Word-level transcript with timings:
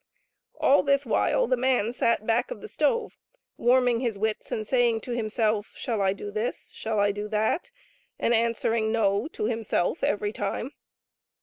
All 0.55 0.81
this 0.81 1.05
while 1.05 1.45
the 1.45 1.55
man 1.55 1.93
sat 1.93 2.25
back 2.25 2.49
of 2.49 2.59
the 2.59 2.67
stove, 2.67 3.19
warming 3.55 3.99
his 3.99 4.17
wits 4.17 4.51
and 4.51 4.67
saying 4.67 5.01
to 5.01 5.11
himself," 5.11 5.73
Shall 5.77 6.01
I 6.01 6.11
do 6.11 6.31
this? 6.31 6.71
shall 6.73 6.99
I 6.99 7.11
do 7.11 7.27
that?" 7.27 7.69
and 8.19 8.33
answering" 8.33 8.91
No 8.91 9.27
'* 9.27 9.33
to 9.33 9.43
himself 9.45 10.03
every 10.03 10.33
time. 10.33 10.71